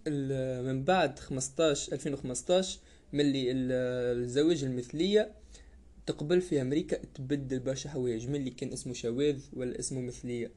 من 0.67 0.85
بعد 0.85 1.19
15 1.19 1.93
2015 1.93 2.79
ملي 3.13 3.53
الزواج 3.53 4.65
المثلية 4.65 5.33
تقبل 6.07 6.41
في 6.41 6.61
أمريكا 6.61 6.99
تبدل 7.15 7.59
برشا 7.59 7.91
حوايج 7.91 8.29
ملي 8.29 8.51
كان 8.51 8.73
اسمه 8.73 8.93
شواذ 8.93 9.41
ولا 9.53 9.79
اسمه 9.79 10.01
مثلية 10.01 10.51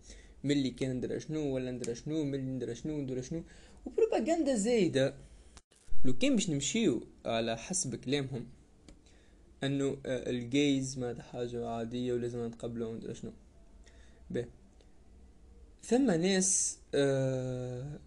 ملي 0.44 0.70
كان 0.70 0.96
ندرا 0.96 1.20
شنو 1.20 1.56
ولا 1.56 1.72
ندرا 1.72 1.94
شنو 1.94 2.24
ملي 2.24 2.42
ندرا 2.42 2.74
شنو 2.74 3.02
ندرا 3.02 3.22
شنو. 3.22 3.44
وبروباغندا 3.86 4.56
زايدة. 4.56 5.14
لو 6.06 6.18
كان 6.18 6.36
باش 6.36 6.50
نمشيو 6.50 7.04
على 7.26 7.58
حسب 7.58 7.96
كلامهم 7.96 8.48
إنه 9.64 9.98
آه، 10.06 10.30
الجيز 10.30 11.00
ما 11.00 11.22
حاجة 11.22 11.68
عادية 11.70 12.14
ولازم 12.14 12.46
نتقبله 12.46 12.88
ومدري 12.88 13.14
شنو 13.14 13.32
به 14.30 14.46
ثم 15.84 16.12
ناس 16.12 16.78
آه 16.96 18.00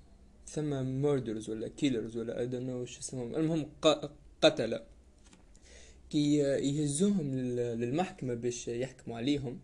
ثم 0.46 1.02
murderers 1.02 1.50
ولا 1.50 1.68
killers 1.68 2.16
ولا 2.16 2.40
I 2.40 2.46
don't 2.46 2.66
know 2.66 2.84
شو 2.84 3.00
اسمهم. 3.00 3.34
المهم 3.34 3.66
قتلة. 4.42 4.80
كي 6.10 6.36
يهزوهم 6.36 7.34
للمحكمة 7.80 8.34
باش 8.34 8.68
يحكموا 8.68 9.16
عليهم 9.16 9.58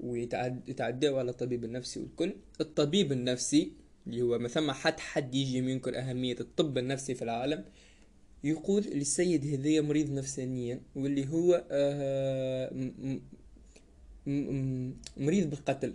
ويتعداوا 0.00 1.18
على 1.18 1.30
الطبيب 1.30 1.64
النفسي 1.64 2.00
والكل. 2.00 2.34
الطبيب 2.60 3.12
النفسي 3.12 3.72
اللي 4.06 4.22
هو 4.22 4.38
ما 4.38 4.48
ثم 4.48 4.70
حد 4.70 5.00
حد 5.00 5.34
يجي 5.34 5.58
ينكر 5.58 5.98
أهمية 5.98 6.36
الطب 6.40 6.78
النفسي 6.78 7.14
في 7.14 7.22
العالم. 7.22 7.64
يقول 8.44 8.82
للسيد 8.82 9.46
هذايا 9.46 9.80
مريض 9.80 10.10
نفسانيا 10.10 10.80
واللي 10.96 11.28
هو 11.28 11.64
آه، 11.70 12.70
مريض 15.16 15.50
بالقتل. 15.50 15.94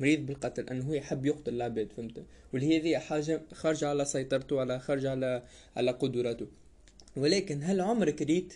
مريض 0.00 0.26
بالقتل 0.26 0.68
أنه 0.68 0.84
هو 0.88 0.94
يحب 0.94 1.26
يقتل 1.26 1.54
العباد 1.54 1.92
فهمت؟ 1.92 2.24
واللي 2.52 2.80
هذه 2.80 2.98
حاجة 2.98 3.42
خارجة 3.52 3.88
على 3.88 4.04
سيطرته 4.04 4.60
على 4.60 4.78
خارجة 4.78 5.10
على 5.10 5.42
على 5.76 5.90
قدراته. 5.90 6.46
ولكن 7.16 7.62
هل 7.62 7.80
عمرك 7.80 8.22
ريت 8.22 8.54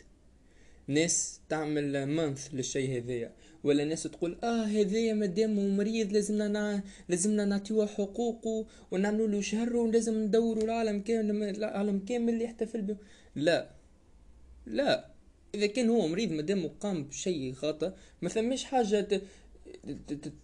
ناس 0.90 1.40
تعمل 1.48 2.06
مانث 2.06 2.48
للشيء 2.52 2.98
هذايا. 2.98 3.32
ولا 3.64 3.84
ناس 3.84 4.02
تقول 4.02 4.38
آه 4.44 4.64
هذايا 4.64 5.14
مادام 5.14 5.76
مريض 5.76 6.12
لازمنا 6.12 6.48
نع... 6.48 6.80
لازمنا 7.08 7.44
نعطيوه 7.44 7.86
حقوقه 7.86 8.66
ونعملوا 8.90 9.28
له 9.28 9.40
شهر 9.40 9.76
ولازم 9.76 10.14
ندوروا 10.24 10.64
العالم 10.64 11.00
كامل 11.02 11.56
العالم 11.56 11.98
كامل 11.98 12.32
اللي 12.32 12.44
يحتفل 12.44 12.82
به 12.82 12.96
لا. 13.36 13.70
لا. 14.66 15.10
إذا 15.54 15.66
كان 15.66 15.88
هو 15.90 16.08
مريض 16.08 16.32
مادام 16.32 16.68
قام 16.68 17.04
بشيء 17.04 17.52
خاطئ 17.52 17.90
ما 18.22 18.28
ثماش 18.28 18.64
حاجة 18.64 19.00
ت... 19.00 19.22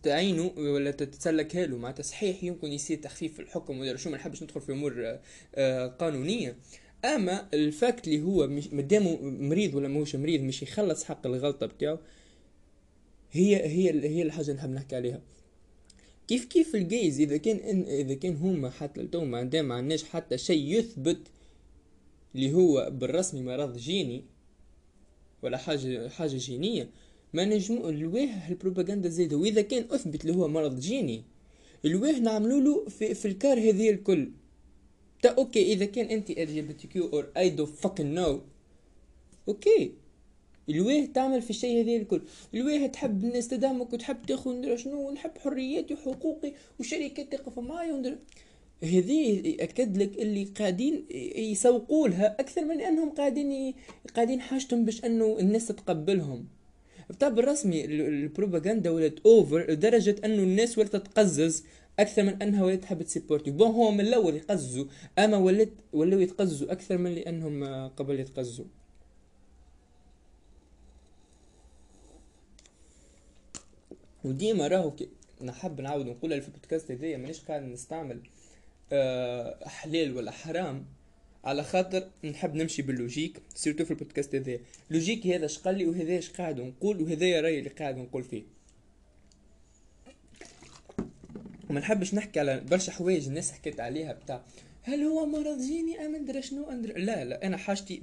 تعينه 0.02 0.52
ولا 0.56 0.90
تتسلكها 0.90 1.66
له. 1.66 1.76
معناتها 1.76 2.02
صحيح 2.02 2.44
يمكن 2.44 2.72
يصير 2.72 2.98
تخفيف 2.98 3.34
في 3.34 3.42
الحكم 3.42 3.78
ولا 3.78 3.96
شو 3.96 4.10
ما 4.10 4.16
نحبش 4.16 4.42
ندخل 4.42 4.60
في 4.60 4.72
أمور 4.72 5.18
آه، 5.54 5.86
قانونية. 5.86 6.56
أما 7.06 7.48
ال 7.54 7.65
fact 7.65 8.08
اللي 8.08 8.22
هو 8.22 8.46
مادامه 8.72 9.18
مريض 9.22 9.74
ولا 9.74 9.88
ماهوش 9.88 10.16
مريض 10.16 10.40
مش 10.40 10.62
يخلص 10.62 11.04
حق 11.04 11.26
الغلطة 11.26 11.66
بتاعه 11.66 11.98
هي 13.32 13.56
هي 13.56 14.08
هي 14.08 14.22
الحاجة 14.22 14.42
اللي 14.44 14.54
نحب 14.54 14.70
نحكي 14.70 14.96
عليها. 14.96 15.20
كيف 16.28 16.44
كيف 16.44 16.74
ال 16.74 16.83
gays 16.83 17.20
إذا 17.20 17.36
كان 17.36 17.56
إن 17.56 17.82
إذا 17.82 18.14
كان 18.14 18.36
هما 18.36 18.70
حتى 18.70 19.02
لتو 19.02 19.24
ما 19.24 19.38
عندهم 19.38 19.72
عندناش 19.72 20.04
حتى 20.04 20.38
شيء 20.38 20.78
يثبت 20.78 21.18
اللي 22.34 22.52
هو 22.54 22.90
بالرسمي 22.90 23.42
مرض 23.42 23.76
جيني 23.76 24.24
ولا 25.42 25.56
حاجة 25.56 26.08
حاجة 26.08 26.36
جينية 26.36 26.90
ما 27.32 27.44
نجمو 27.44 27.88
الواه 27.88 28.48
البروباغندا 28.48 29.08
زايدة. 29.08 29.36
وإذا 29.36 29.62
كان 29.62 29.86
أثبت 29.90 30.24
اللي 30.24 30.36
هو 30.36 30.48
مرض 30.48 30.80
جيني 30.80 31.24
الواه 31.84 32.18
نعملوا 32.18 32.60
له 32.60 32.88
في, 32.88 33.14
في 33.14 33.28
الكار 33.28 33.58
هذه 33.58 33.90
الكل. 33.90 34.30
OK 35.28 35.72
اذا 35.72 35.84
كان 35.84 36.06
انت 36.06 36.30
LGBTQ 36.30 37.08
or 37.08 37.26
I 37.36 37.50
don't 37.50 37.66
fucking 37.66 38.14
know 38.14 38.40
OK 39.48 39.92
الواه 40.68 41.04
تعمل 41.04 41.42
في 41.42 41.50
الشيء 41.50 41.84
هذا 41.84 41.96
الكل. 41.96 42.22
الواه 42.54 42.86
تحب 42.86 43.24
الناس 43.24 43.48
تدعمك 43.48 43.92
وتحب 43.92 44.26
تاخذ 44.26 44.76
شنو 44.76 45.08
ونحب 45.08 45.30
حرياتي 45.38 45.94
وحقوقي 45.94 46.52
وشركات 46.80 47.32
تقف 47.32 47.58
معايا 47.58 47.92
وندير. 47.92 48.18
هذه 48.82 49.42
ياكد 49.60 49.96
لك 49.96 50.18
اللي 50.18 50.44
قاعدين 50.44 51.06
يسوقوا 51.36 52.08
لها 52.08 52.36
أكثر 52.40 52.64
من 52.64 52.80
أنهم 52.80 53.10
قاعدين 53.10 53.74
قاعدين 54.14 54.40
حاجتهم 54.40 54.84
باش 54.84 55.04
أنه 55.04 55.38
الناس 55.38 55.66
تتقبلهم. 55.66 56.46
بتاع 57.10 57.28
بالرسمي 57.28 57.84
البروباغندا 57.84 58.90
ولات 58.90 59.20
over 59.26 59.70
لدرجة 59.70 60.16
أنه 60.24 60.42
الناس 60.42 60.78
ولات 60.78 60.96
تقزز 60.96 61.64
أكثر 62.00 62.22
من 62.22 62.42
أنها 62.42 62.64
ولات 62.64 62.82
تحب 62.82 63.02
تسيبورتي 63.02 63.50
bon 63.50 63.68
هو 63.68 63.90
من 63.90 64.00
الأول 64.00 64.36
يقززوا 64.36 64.84
أما 65.18 65.36
ولات 65.36 65.68
ولاو 65.92 66.20
يتقززوا 66.20 66.72
أكثر 66.72 66.98
من 66.98 67.14
لأنهم 67.14 67.88
قبل 67.88 68.20
يتقززوا 68.20 68.64
وديما 74.24 74.68
راهو 74.68 74.92
نحب 75.42 75.80
نعاود 75.80 76.06
نقولها 76.06 76.40
في 76.40 76.48
البودكاست 76.48 76.90
هذايا 76.90 77.16
مانيش 77.16 77.40
قاعد 77.40 77.62
نستعمل 77.62 78.20
أه 78.92 79.68
حلال 79.68 80.16
ولا 80.16 80.30
حرام 80.30 80.86
على 81.44 81.64
خاطر 81.64 82.08
نحب 82.24 82.54
نمشي 82.54 82.82
بال 82.82 82.95
logique 82.95 83.42
surtout 83.54 83.84
في 83.84 83.90
البودكاست 83.90 84.34
هذا 84.34 84.58
logique 84.90 85.26
هذا 85.26 85.44
اش 85.44 85.58
قال 85.58 85.78
لي 85.78 85.86
وهذا 85.86 86.18
اش 86.18 86.30
قاعد 86.30 86.60
نقول 86.60 87.02
وهذا 87.02 87.40
رايي 87.40 87.58
اللي 87.58 87.70
قاعد 87.70 87.96
نقول 87.96 88.24
فيه. 88.24 88.55
وما 91.70 91.80
نحبش 91.80 92.14
نحكي 92.14 92.40
على 92.40 92.60
برشا 92.70 92.92
حوايج 92.92 93.26
الناس 93.26 93.52
حكيت 93.52 93.80
عليها 93.80 94.12
بتاع 94.12 94.42
هل 94.82 95.02
هو 95.02 95.26
مرض 95.26 95.58
جيني 95.60 96.06
أم 96.06 96.14
أدري 96.14 96.42
شنو؟ 96.42 96.70
أندر... 96.70 96.98
لا 96.98 97.24
لا 97.24 97.46
أنا 97.46 97.56
حاجتي 97.56 98.02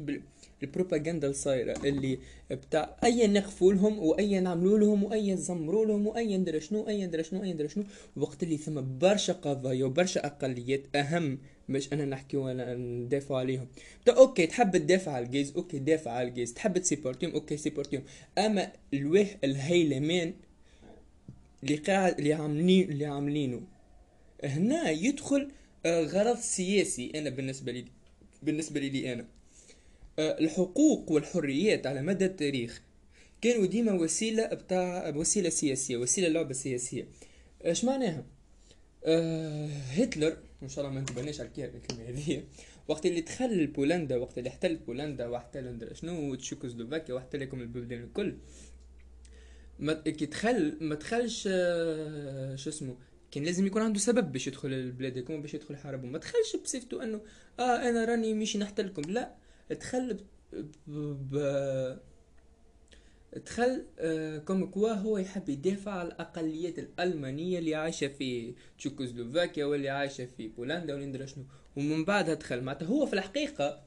بالبروباغندا 0.61 1.27
الصايره 1.27 1.87
اللي 1.87 2.19
بتاع 2.51 2.95
أي 3.03 3.27
نخفوا 3.27 3.73
لهم 3.73 3.99
وأي 3.99 4.39
نعملوا 4.39 4.79
لهم 4.79 5.03
وأي 5.03 5.33
نزمروا 5.33 5.85
لهم 5.85 6.07
وأي 6.07 6.37
ندري 6.37 6.59
شنو 6.59 6.87
أي 6.87 7.05
ندري 7.05 7.23
شنو 7.23 7.43
أي 7.43 7.53
ندري 7.53 7.69
شنو. 7.69 7.83
وقت 8.17 8.43
اللي 8.43 8.57
ثم 8.57 8.97
برشا 8.97 9.33
قضايا 9.33 9.85
وبرشا 9.85 10.25
أقليات 10.25 10.95
أهم 10.95 11.37
باش 11.69 11.93
أنا 11.93 12.05
نحكي 12.05 12.37
ولا 12.37 12.75
ندافع 12.75 13.37
عليهم. 13.37 13.67
بتاع 14.03 14.17
OK 14.17 14.47
تحب 14.47 14.77
تدافع 14.77 15.11
على 15.11 15.25
ال 15.25 15.31
gays 15.31 15.53
OK 15.55 15.79
دافع 15.79 16.11
على 16.11 16.27
ال 16.27 16.32
gays. 16.32 16.53
تحب 16.53 16.77
تسيبورتيهم 16.77 17.31
OK 17.31 17.57
سيبورتيهم. 17.57 18.03
أما 18.37 18.71
الواه 18.93 19.27
الهيلمان 19.43 20.33
اللي 21.63 21.75
قاعد 21.75 22.17
اللي 22.19 22.33
عاملين 22.33 22.91
اللي 22.91 23.05
عاملينه. 23.05 23.61
هنا 24.43 24.89
يدخل 24.91 25.51
آه، 25.85 26.03
غرض 26.03 26.37
سياسي 26.39 27.11
أنا 27.15 27.29
بالنسبة 27.29 27.71
لي 27.71 27.85
بالنسبة 28.43 28.79
لي 28.79 29.13
أنا. 29.13 29.25
آه، 30.19 30.39
الحقوق 30.39 31.11
والحريات 31.11 31.87
على 31.87 32.01
مدى 32.01 32.25
التاريخ. 32.25 32.81
كانوا 33.41 33.65
ديما 33.65 33.93
وسيلة 33.93 34.45
بتاع 34.47 35.13
وسيلة 35.15 35.49
سياسية 35.49 35.97
وسيلة 35.97 36.27
لعبة 36.27 36.53
سياسية. 36.53 37.07
اش 37.61 37.85
معناها؟ 37.85 38.23
آه 39.05 39.67
هتلر 39.67 40.37
إن 40.63 40.69
شاء 40.69 40.85
الله 40.85 40.95
ما 40.95 41.01
نتبناش 41.01 41.39
على 41.39 41.49
الكلمة 41.49 41.81
هذه. 42.09 42.43
وقت 42.87 43.05
اللي 43.05 43.21
دخل 43.21 43.67
بولندا 43.67 44.17
وقت 44.17 44.37
اللي 44.37 44.49
احتل 44.49 44.75
بولندا 44.75 45.27
واحتل 45.27 45.89
شنو؟ 45.93 46.35
تشيكوسلوفاكيا 46.35 47.13
واحتل 47.13 47.39
لكم 47.39 47.61
البلدان 47.61 48.03
الكل. 48.03 48.35
ما 49.79 49.93
كي 49.93 50.25
دخل 50.25 50.77
ما 50.81 50.95
دخلش 50.95 51.47
آه 51.51 52.55
شو 52.55 52.69
اسمه 52.69 52.97
كان 53.31 53.43
لازم 53.43 53.65
يكون 53.65 53.81
عنده 53.81 53.99
سبب 53.99 54.31
باش 54.31 54.47
يدخل 54.47 54.73
البلاد 54.73 55.17
هكوما 55.17 55.41
باش 55.41 55.53
يدخل 55.53 55.73
يحاربهم 55.73 56.11
ما 56.11 56.17
دخلش 56.17 56.55
بصفته 56.63 57.03
أنه 57.03 57.21
آه 57.59 57.89
أنا 57.89 58.05
راني 58.05 58.33
مش 58.33 58.57
نحتلكم 58.57 59.01
لا 59.01 59.35
دخل 59.71 60.17
ب... 60.87 61.37
دخل 63.45 63.85
comme 64.45 64.65
quoi 64.65 64.91
هو 64.93 65.17
يحب 65.17 65.49
يدافع 65.49 65.91
على 65.91 66.07
الأقليات 66.07 66.79
الألمانية 66.79 67.59
اللي 67.59 67.75
عايشة 67.75 68.07
في 68.07 68.53
تشيكوسلوفاكيا 68.77 69.65
واللي 69.65 69.89
عايشة 69.89 70.25
في 70.25 70.47
بولندا 70.47 70.93
واللي 70.93 71.07
ندري 71.07 71.27
شنو. 71.27 71.43
ومن 71.75 72.05
بعدها 72.05 72.33
دخل 72.33 72.61
معناتها 72.61 72.85
هو 72.85 73.05
في 73.05 73.13
الحقيقة 73.13 73.83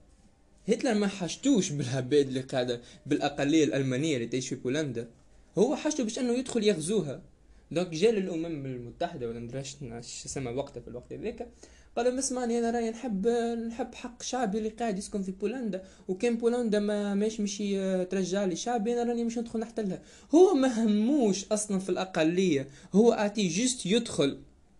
هتلر 0.68 0.94
ما 0.94 1.06
حشتوش 1.06 1.70
بالعباد 1.70 2.26
اللي 2.28 2.40
قاعدة 2.40 2.80
بالأقلية 3.06 3.64
الألمانية 3.64 4.16
اللي 4.16 4.26
تعيش 4.28 4.48
في 4.48 4.54
بولندا. 4.54 5.10
هو 5.58 5.76
حشته 5.76 6.04
باش 6.04 6.18
إنه 6.18 6.32
يدخل 6.32 6.64
يغزوها. 6.64 7.22
donc 7.70 7.88
جا 7.88 8.10
للأمم 8.10 8.66
المتحدة 8.66 9.28
ولا 9.28 9.40
ندري 9.40 9.64
شو 9.64 9.76
اسمها 10.00 10.52
وقتها 10.52 10.80
في 10.80 10.88
الوقت 10.88 11.12
هذاك. 11.12 11.48
قالوا 11.96 12.18
اسمعني 12.18 12.58
أنا 12.58 12.70
راي 12.70 12.90
نحب 12.90 13.28
نحب 13.68 13.94
حق 13.94 14.22
شعبي 14.22 14.58
اللي 14.58 14.68
قاعد 14.68 14.98
يسكن 14.98 15.22
في 15.22 15.32
بولندا. 15.32 15.82
وكان 16.08 16.36
بولندا 16.36 16.78
ما 16.78 17.14
مش 17.14 17.40
مشي 17.40 18.04
ترجع 18.04 18.44
لي 18.44 18.56
شعبي 18.56 18.92
أنا 18.92 19.10
راني 19.10 19.24
مش 19.24 19.38
ندخل 19.38 19.58
نحتلها. 19.58 20.02
هو 20.34 20.54
ما 20.54 20.84
هموش 20.84 21.44
أصلا 21.52 21.78
في 21.78 21.88
الأقلية. 21.88 22.68
هو 22.92 23.12
اعطيه 23.12 23.48
juste 23.48 23.86
يدخل 23.86 24.38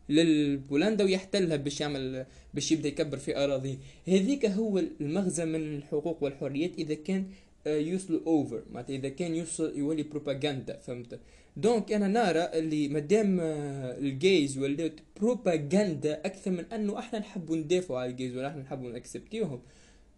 للبولندا 0.09 1.04
ويحتلها 1.04 1.56
باش 1.56 1.80
يعمل 1.80 2.26
باش 2.54 2.73
يبدأ 2.73 2.88
يكبر 2.88 3.16
في 3.16 3.45
أراضيه. 3.45 3.76
هذيك 4.09 4.47
هو 4.47 4.78
المغزى 4.78 5.45
من 5.45 5.76
الحقوق 5.76 6.23
والحريات 6.23 6.71
إذا 6.78 6.95
كان 6.95 7.26
يوصلوا 7.66 8.20
over 8.26 8.62
معناتها 8.70 8.96
إذا 8.96 9.08
كان 9.08 9.35
يوصل 9.35 9.78
يولي 9.78 10.02
بروباغندا 10.02 10.78
فهمت؟ 10.78 11.20
donc 11.56 11.92
أنا 11.92 12.08
نرى 12.08 12.58
اللي 12.58 12.88
مادام 12.88 13.40
آه، 13.40 13.99
ال 13.98 14.10
gays 14.10 14.58
ولات 14.58 15.00
بروباغندا 15.20 16.20
أكثر 16.25 16.50
من 16.50 16.64
أنه 16.73 16.99
أحنا 16.99 17.18
نحبوا 17.18 17.56
ندافعوا 17.56 18.00
على 18.00 18.11
ال 18.10 18.16
gays 18.16 18.36
ولا 18.37 18.49
أحنا 18.49 18.62
نحبوا 18.62 18.90
نكسبتيهم 18.90 19.61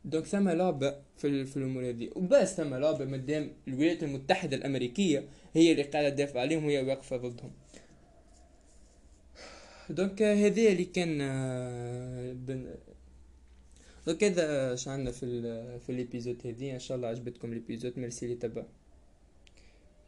donc 0.05 0.25
ثم 0.25 0.49
لعبة 0.49 0.95
في, 1.17 1.45
في 1.45 1.57
الأمور 1.57 1.89
هذه. 1.89 2.11
وبس 2.17 2.57
ثم 2.57 2.75
لعبة 2.75 3.05
مادام 3.05 3.53
الولايات 3.69 4.03
المتحدة 4.03 4.57
الأمريكية 4.57 5.25
هي 5.55 5.73
اللي 5.73 5.83
قاعدة 5.83 6.09
تدافع 6.09 6.41
عليهم 6.41 6.65
وهي 6.65 6.83
واقفة 6.83 7.17
ضدهم. 7.17 7.51
donc 9.91 10.23
هذا 10.23 10.63
اللي 10.63 10.85
كان 10.85 11.19
هذا 14.09 14.75
اش 14.75 14.89
عندنا 14.89 15.11
في 15.11 15.79
في 15.79 15.93
ال 15.93 15.99
episode 15.99 16.47
هذه 16.47 16.75
إن 16.75 16.79
شاء 16.79 16.97
الله 16.97 17.09
عجبتكم 17.09 17.53
ال 17.53 17.58
episode 17.58 17.99
merci 17.99 18.27
اللي 18.27 18.37
تبع. 18.37 18.65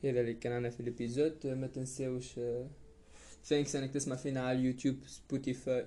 هذا 0.05 0.21
اللي 0.21 0.35
كان 0.35 0.53
عندنا 0.53 0.71
في 0.71 0.81
ال 0.81 0.89
episode 0.89 1.47
ما 1.47 1.67
تنساوش 1.67 2.41
thanks 3.45 3.77
إنك 3.77 3.91
تسمع 3.91 4.17
فينا 4.17 4.41
على 4.41 4.59
اليوتيوب 4.59 4.97
سبوتيفاي 5.07 5.87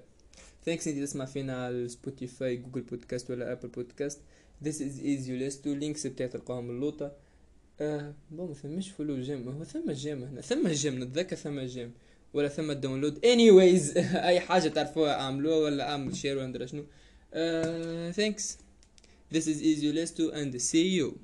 ثانكس 0.65 0.87
إنك 0.87 0.97
تسمع 0.97 1.25
فينا 1.25 1.65
على 1.65 1.87
سبوتيفاي 1.87 2.57
جوجل 2.57 2.81
بودكاست 2.81 3.31
ولا 3.31 3.51
ابل 3.51 3.67
بودكاست 3.67 4.19
This 4.63 4.79
is 4.79 5.01
easy 5.01 5.31
list 5.31 5.67
لينكس 5.67 6.07
بتاع 6.07 6.27
تلقاهم 6.27 6.69
اللوطة. 6.69 7.11
آه 7.81 8.13
بون 8.31 8.47
ما 8.47 8.53
ثماش 8.53 8.89
فولو 8.89 9.21
جيم 9.21 9.49
هو 9.49 9.63
ثم 9.63 9.91
جيم 9.91 10.23
هنا 10.23 10.41
ثم 10.41 10.67
جيم 10.67 11.03
نتذكر 11.03 11.35
ثم 11.35 11.59
جيم. 11.59 11.91
ولا 12.33 12.47
ثم 12.47 12.71
الداونلود 12.71 13.25
anyways 13.25 13.97
أي 14.15 14.39
حاجة 14.39 14.67
تعرفوها 14.69 15.21
أعملوها 15.21 15.57
ولا 15.57 15.89
أعمل 15.89 16.15
شير 16.15 16.37
ولا 16.37 16.65
شنو. 16.65 16.85
Uh, 17.33 18.11
thanks. 18.13 18.59
This 19.31 19.47
is 19.47 19.63
Easy 19.63 19.91
Lesto 19.91 20.31
and 20.31 20.61
see 20.61 20.89
you. 20.89 21.19